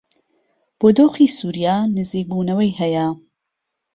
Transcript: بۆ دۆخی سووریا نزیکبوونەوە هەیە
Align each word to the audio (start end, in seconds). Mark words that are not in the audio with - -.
بۆ 0.79 0.87
دۆخی 0.97 1.27
سووریا 1.37 1.75
نزیکبوونەوە 1.95 2.65
هەیە 2.79 3.07